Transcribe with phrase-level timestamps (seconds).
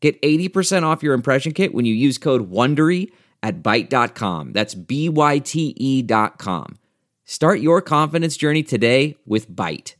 [0.00, 3.10] Get 80% off your impression kit when you use code WONDERY
[3.42, 4.52] at Byte.com.
[4.52, 6.78] That's B-Y-T-E dot com.
[7.24, 9.94] Start your confidence journey today with Byte.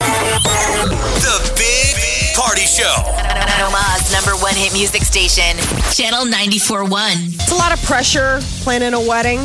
[0.00, 2.94] The Big Party Show.
[3.64, 5.56] Omaha's number one hit music station.
[5.92, 7.34] Channel 94.1.
[7.34, 9.38] It's a lot of pressure planning a wedding,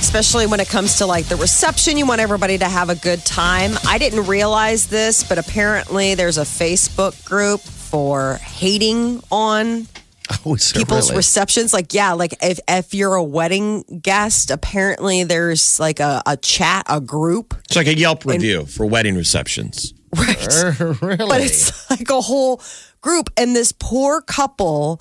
[0.00, 1.98] especially when it comes to like the reception.
[1.98, 3.72] You want everybody to have a good time.
[3.86, 9.86] I didn't realize this, but apparently there's a Facebook group for hating on
[10.44, 11.16] Oh, people's really?
[11.16, 11.72] receptions.
[11.72, 16.84] Like, yeah, like if, if you're a wedding guest, apparently there's like a, a chat,
[16.88, 19.94] a group, It's like a Yelp review for wedding receptions.
[20.14, 20.80] right?
[21.02, 21.16] really?
[21.16, 22.60] but it's like a whole
[23.00, 25.00] group and this poor couple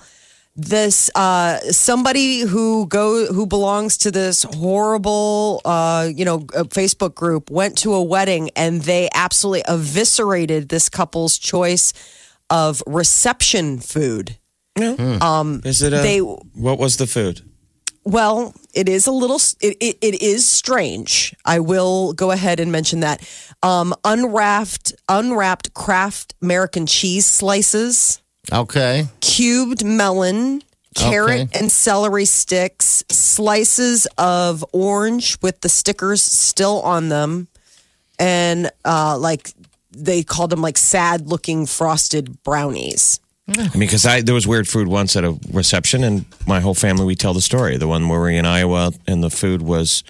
[0.59, 7.13] this uh somebody who go who belongs to this horrible uh you know uh, facebook
[7.13, 11.93] group went to a wedding and they absolutely eviscerated this couple's choice
[12.49, 14.37] of reception food
[15.21, 17.41] um Is it a, They- what was the food?
[18.03, 19.35] well, it is a little.
[19.59, 21.35] It, it, it is strange.
[21.43, 23.21] I will go ahead and mention that.
[23.61, 29.07] Um, unwrapped, unwrapped Kraft American cheese slices, Okay.
[29.21, 30.61] cubed melon,
[30.95, 31.59] carrot Okay.
[31.59, 37.47] and celery sticks, slices of orange with the stickers still on them,
[38.19, 39.51] and uh, like
[39.91, 43.19] they called them like sad looking frosted brownies.
[43.49, 46.73] I mean, because I there was weird food once at a reception, and my whole
[46.73, 47.77] family we tell the story.
[47.77, 50.03] The one where we were in Iowa, and the food was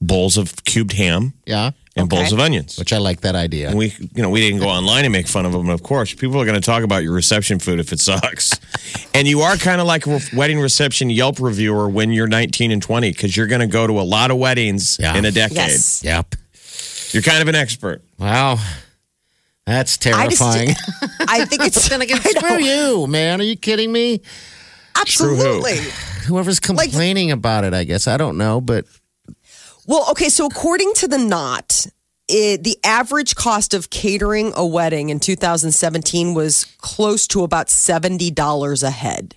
[0.00, 1.70] bowls of cubed ham Yeah.
[1.96, 2.78] And bowls of onions.
[2.78, 3.68] Which I like that idea.
[3.70, 5.68] And we, you know, we didn't go online and make fun of them.
[5.68, 8.58] Of course, people are going to talk about your reception food if it sucks.
[9.14, 12.82] and you are kind of like a wedding reception Yelp reviewer when you're 19 and
[12.82, 15.16] 20 because you're going to go to a lot of weddings Yeah.
[15.16, 15.56] in a decade.
[15.56, 16.02] Yes.
[16.04, 16.34] Yep.
[17.12, 18.02] You're kind of an expert.
[18.18, 18.58] Wow.
[19.64, 20.68] That's I just- terrifying.
[21.28, 23.40] I think it's then again, screw you, man.
[23.40, 24.20] Are you kidding me?
[24.98, 25.76] absolutely.
[26.26, 28.08] Whoever's complaining about it, I guess.
[28.08, 28.86] I don't know, but
[29.86, 31.86] Well, okay, so according to the Knot,
[32.28, 38.82] it, the average cost of catering a wedding in 2017 was close to about $70
[38.82, 39.36] a head.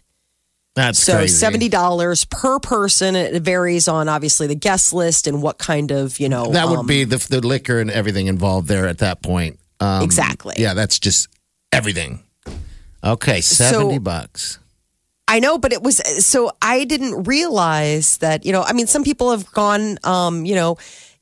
[0.75, 1.45] that's So crazy.
[1.69, 3.15] $70 per person.
[3.15, 6.51] It varies on obviously the guest list and what kind of, you know.
[6.51, 9.59] That would um, be the, the liquor and everything involved there at that point.
[9.79, 10.55] Um, Exactly.
[10.57, 11.27] Yeah, that's just
[11.71, 12.23] everything.
[13.03, 14.59] Okay, 70 So- bucks.
[15.29, 19.03] I know, but it was so I didn't realize that, you know, I mean, some
[19.03, 20.77] people have gone, um, you know,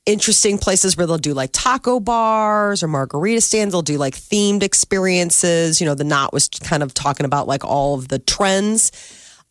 [0.05, 3.73] interesting places where they'll do like taco bars or margarita stands.
[3.73, 5.81] They'll do like themed experiences.
[5.81, 8.91] You know, the knot was kind of talking about like all of the trends.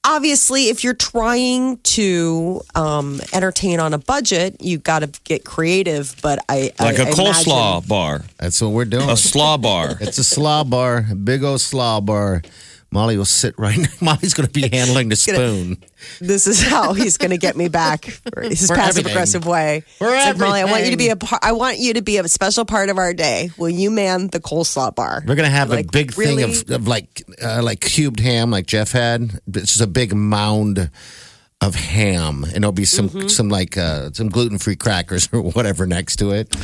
[0.08, 6.14] Obviously, if you're trying to um, entertain on a budget, you got to get creative.
[6.22, 9.10] But I Like a a coleslaw bar, That's what we're doing.
[9.10, 9.98] a slaw bar.
[10.00, 12.42] It's a slaw bar, a big old slaw bar.
[12.92, 13.88] Molly will sit right now.
[14.00, 15.76] Molly's going to be handling the spoon.
[16.20, 18.04] this is how he's going to get me back
[18.42, 19.82] his passive aggressive way.
[19.98, 21.28] For It's like, Molly, I want you to be a everything.
[21.28, 23.50] par- I want you to be a special part of our day.
[23.58, 25.22] Will you man the coleslaw bar?
[25.26, 28.50] We're going to have Like, a big thing of, of like uh, like cubed ham,
[28.50, 29.40] like Jeff had.
[29.48, 30.90] It's just a big mound
[31.60, 33.28] of ham, and there'll be some Mm-hmm.
[33.28, 36.54] some like uh, some gluten free crackers or whatever next to it.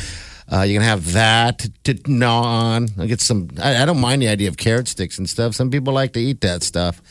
[0.51, 2.89] Uh, you can have that to, gnaw on.
[2.99, 3.49] I get some.
[3.61, 5.55] I, I don't mind the idea of carrot sticks and stuff.
[5.55, 7.01] Some people like to eat that stuff.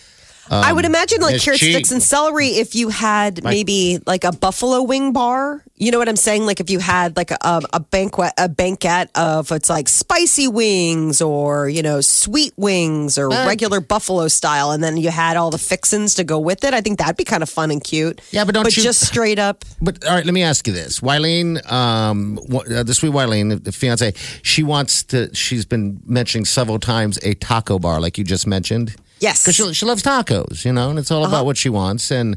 [0.54, 1.72] I would imagine like carrot cheap.
[1.74, 5.62] sticks and celery if you had maybe like a buffalo wing bar.
[5.76, 6.46] You know what I'm saying?
[6.46, 11.20] Like if you had like a, a banquet, a banquet of it's like spicy wings
[11.20, 15.58] or you know sweet wings or regular buffalo style, and then you had all the
[15.58, 16.72] fixins to go with it.
[16.74, 18.20] I think that'd be kind of fun and cute.
[18.30, 19.64] Yeah, but don't but you- just straight up.
[19.82, 23.56] But all right, let me ask you this: Wileen, um, uh, the sweet Wileen, the,
[23.56, 24.12] the fiance,
[24.42, 25.34] she wants to.
[25.34, 28.94] She's been mentioning several times a taco bar, like you just mentioned.
[29.22, 29.42] Yes.
[29.42, 32.10] because she, she loves tacos, you know, and it's all about what she wants.
[32.10, 32.36] And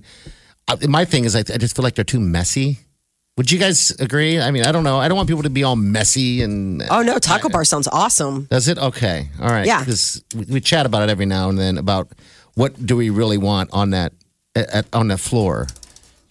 [0.67, 2.79] uh, my thing is, I, I just feel like they're too messy.
[3.37, 4.39] Would you guys agree?
[4.39, 4.97] I mean, I don't know.
[4.97, 6.81] I don't want people to be all messy and.
[6.89, 8.45] Oh no, taco bar sounds awesome.
[8.49, 8.77] Does it?
[8.77, 9.27] Okay.
[9.41, 9.65] All right.
[9.65, 9.79] Yeah.
[9.81, 12.07] Because we, we chat about it every now and then about
[12.53, 14.13] what do we really want on that
[14.55, 15.67] at, on the floor,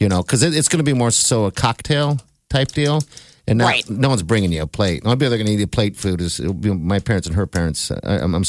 [0.01, 0.23] you know?
[0.23, 2.19] Because it, it's going to be more so a cocktail
[2.49, 3.03] type deal,
[3.47, 3.91] and not, Right.
[3.91, 5.03] no one's bringing you a plate.
[5.03, 7.01] The only people that are going to eat a plate food is it'll be my
[7.01, 7.91] parents and her parents.
[7.91, 8.45] I, I'm, I'm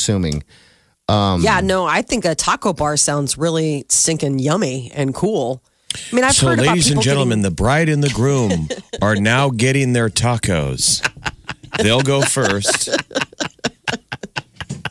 [1.10, 1.44] assuming.
[1.44, 5.62] yeah, no, I think a taco bar sounds really stinking yummy and cool.
[6.12, 8.68] I mean, I've So, heard about ladies and gentlemen, getting- the bride and the groom
[9.02, 11.02] are now getting their tacos.
[11.78, 12.90] They'll go first.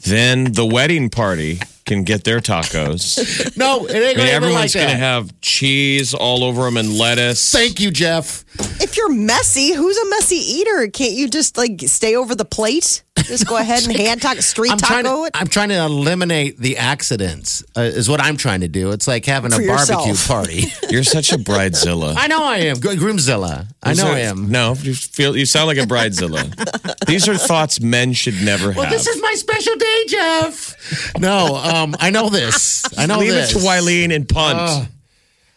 [0.05, 3.57] Then the wedding party can get their tacos.
[3.57, 6.63] No, it ain't I mean, gonna be like everyone's going to have cheese all over
[6.65, 7.51] them and lettuce.
[7.53, 8.45] Thank you, Jeff.
[8.83, 10.89] if you're messy, who's a messy eater?
[10.89, 13.03] Can't you just like stay over the plate?
[13.25, 15.31] Just go ahead and hand taco, street I'm trying, taco to, it.
[15.35, 17.65] I'm trying to eliminate the accidents.
[17.77, 18.91] Uh, is what I'm trying to do.
[18.93, 19.69] It's like having a barbecue
[20.09, 20.29] yourself.
[20.29, 20.65] party.
[20.91, 22.15] You're such a bridezilla.
[22.17, 22.79] I know I am.
[22.81, 23.67] Gr- Groomzilla.
[23.83, 24.51] I know I am.
[24.51, 27.07] No, you feel you sound like a bridezilla.
[27.07, 28.77] These are thoughts men should never have.
[28.77, 31.15] Well, this is my special day, Jeff.
[31.19, 32.85] No, um, I know this.
[32.99, 33.55] I know Leave this.
[33.55, 34.59] it to Wileen and punt.
[34.61, 34.87] Oh,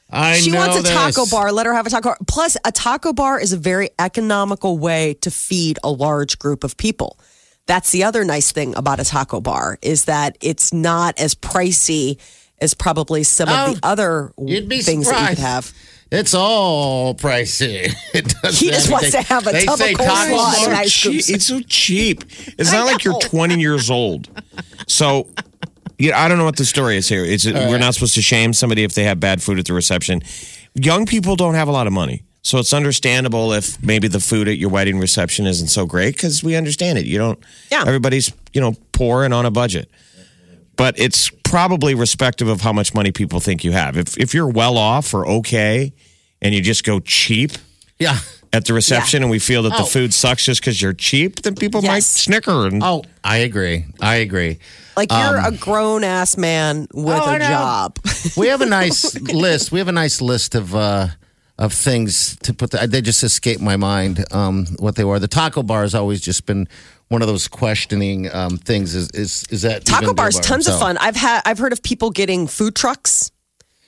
[0.09, 0.91] I she know wants a this.
[0.93, 1.51] taco bar.
[1.51, 2.17] Let her have a taco bar.
[2.27, 6.77] Plus, a taco bar is a very economical way to feed a large group of
[6.77, 7.19] people.
[7.67, 12.17] That's the other nice thing about a taco bar is that it's not as pricey
[12.59, 15.71] as probably some Oh, of the oh, other You'd be things that you could have.
[16.09, 17.93] It's all pricey.
[18.13, 20.05] It He just have wants to have a they tub of say coleslaw
[20.53, 20.81] taco and bar.
[20.81, 21.35] ice cream cheap.
[21.35, 22.23] It's so cheap.
[22.57, 24.29] It's not like you're 20 years old.
[24.87, 25.27] So,
[25.99, 27.25] yeah, I don't know what the story is here.
[27.25, 30.21] It's, we're not supposed to shame somebody if they have bad food at the reception.
[30.73, 32.23] Young people don't have a lot of money.
[32.47, 36.41] So it's understandable if maybe the food at your wedding reception isn't so great because
[36.41, 37.05] we understand it.
[37.05, 37.37] You don't,
[37.69, 37.83] Yeah.
[37.85, 39.89] everybody's, you know, poor and on a budget.
[40.77, 43.97] But it's probably respective of how much money people think you have.
[43.97, 45.91] If, if you're well off or okay
[46.41, 47.51] and you just go cheap,
[47.99, 48.17] Yeah.
[48.53, 49.85] at the reception and we feel that the Oh.
[49.85, 52.65] food sucks just because you're cheap, then people might snicker.
[52.67, 53.87] And Oh, I agree.
[53.99, 54.59] I agree.
[54.95, 57.47] Like you're a grown ass man with Um, Oh, I a know.
[57.49, 57.99] job.
[58.37, 59.73] We have a nice list.
[59.73, 61.07] We have a nice list of uh,
[61.57, 62.71] of things to put.
[62.71, 65.19] The, they just escape my mind um, what they were.
[65.19, 66.67] The taco bar has always just been
[67.09, 68.93] one of those questioning um, things.
[68.95, 70.47] Is is is that Taco even bars, good bar?
[70.49, 70.97] tons of fun.
[70.97, 73.31] I've had I've heard of people getting food trucks.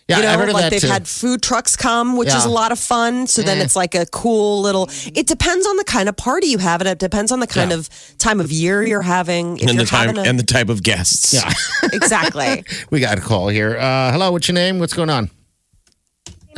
[0.07, 0.87] Yeah, you know, I've heard of like that they've too.
[0.87, 3.27] had food trucks come, which is a lot of fun.
[3.27, 3.63] So then Eh.
[3.63, 4.89] it's like a cool little.
[5.13, 7.69] It depends on the kind of party you have, and it depends on the kind
[7.69, 7.77] Yeah.
[7.77, 9.57] of time of year you're having.
[9.57, 11.31] If and you're the time a, and the type of guests.
[11.35, 11.53] Yeah,
[11.93, 12.63] exactly.
[12.89, 13.77] we got a call here.
[13.77, 14.79] Uh, hello, what's your name?
[14.79, 15.29] What's going on?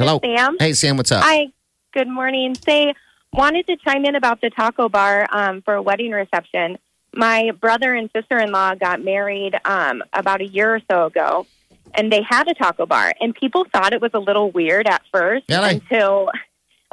[0.01, 0.57] Hello, Sam.
[0.57, 0.97] Hey, Sam.
[0.97, 1.23] What's up?
[1.23, 1.49] Hi,
[1.93, 2.55] good morning.
[2.55, 2.95] Say,
[3.33, 6.79] wanted to chime in about the taco bar um, for a wedding reception.
[7.13, 11.45] My brother and sister in law got married um, about a year or so ago,
[11.93, 15.03] and they had a taco bar, and people thought it was a little weird at
[15.13, 16.31] first Yeah, until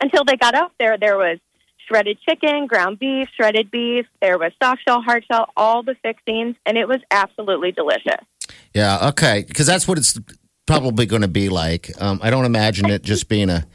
[0.03, 0.99] until they got up there.
[0.99, 1.39] There was
[1.87, 4.05] shredded chicken, ground beef, shredded beef.
[4.21, 8.21] There was soft shell, hard shell, all the fixings, and it was absolutely delicious.
[8.75, 10.19] Yeah, okay, because that's what it's
[10.69, 11.91] probably going to be like.
[12.01, 13.67] Um, I don't imagine it just being a,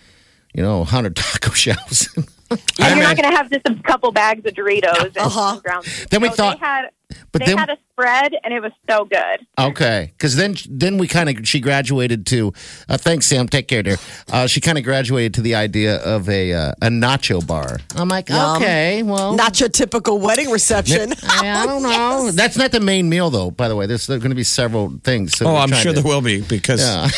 [0.54, 2.07] you know, hundred taco shells.
[2.51, 5.60] And you're not going to have just a couple bags of Doritos and Uh-huh.
[5.63, 6.07] ground beef.
[6.10, 6.90] Then we So thought- they had,
[7.31, 9.45] but they then- had a spread, and it was so good.
[9.60, 12.51] Okay, because then then we kind of she graduated to.
[12.90, 13.48] Uh, thanks, Sam.
[13.48, 13.98] Take care, dear.
[14.31, 17.78] Uh, she kind of graduated to the idea of a uh, a nacho bar.
[17.95, 18.57] I'm like, Yum.
[18.57, 21.13] okay, well, Not your typical wedding reception.
[21.30, 22.31] I don't know.
[22.34, 23.51] That's not the main meal, though.
[23.51, 25.38] By the way, there's, there's going to be several things.
[25.38, 27.10] So Oh, I'm sure to- there will be because Yeah.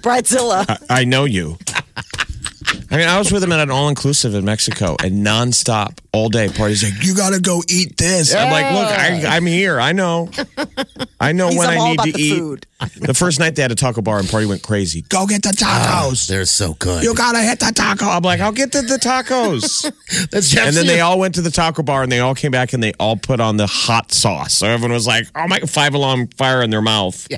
[0.00, 0.64] Bridezilla.
[0.68, 1.56] I, I know you.
[2.92, 6.28] I mean, I was with him at an all inclusive in Mexico and nonstop all
[6.28, 6.82] day parties.
[6.82, 8.34] Like, you got to go eat this.
[8.34, 9.78] I'm like, look, I, I'm here.
[9.78, 10.28] I know.
[11.20, 12.38] I know He's when all I need about to the eat.
[12.38, 12.66] food.
[12.96, 15.02] The first night they had a taco bar and party went crazy.
[15.02, 16.26] Go get the ah, tacos.
[16.26, 17.04] They're so good.
[17.04, 18.06] you gotta hit the taco.
[18.06, 19.82] I'm like, I'll get the, the tacos.
[20.30, 22.50] That's Jeff's and then they all went to the taco bar and they all came
[22.52, 24.54] back and they all put on the hot sauce.
[24.54, 27.28] So everyone was like, oh my, five alarm fire in their mouth.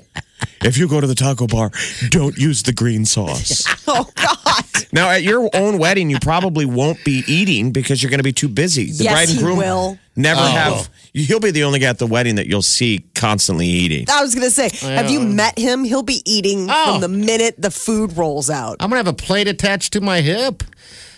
[0.63, 1.73] If you go to the taco bar,
[2.11, 3.67] don't use the green sauce.
[3.89, 4.62] Oh God.
[4.95, 8.33] Now, at your own wedding, you probably won't be eating because you're going to be
[8.33, 8.93] too busy.
[8.93, 9.99] The Yes, bride and he groom will.
[10.17, 10.45] never Oh.
[10.45, 10.91] have.
[11.15, 14.05] He'll be the only guy at the wedding that you'll see constantly eating.
[14.11, 15.85] I was gonna say, have you met him?
[15.85, 16.93] He'll be eating Oh.
[16.93, 18.77] from the minute the food rolls out.
[18.81, 20.63] I'm going to have a plate attached to my hip,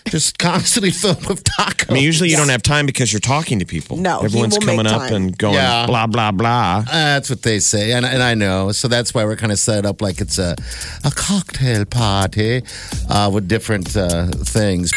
[0.09, 1.89] just constantly filled with tacos.
[1.89, 3.97] I mean, usually you don't have time because you're talking to people.
[3.97, 5.13] No, he everyone's will make coming up time.
[5.13, 5.85] and going Yeah.
[5.85, 6.81] blah blah blah.
[6.81, 8.71] That's what they say, and, and I know.
[8.71, 10.55] So that's why we're kind of set up like it's a
[11.03, 12.61] a cocktail party
[13.09, 14.91] uh, with different uh, things.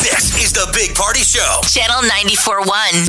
[0.00, 1.60] This is the Big Party Show.
[1.68, 3.02] Channel 94.1.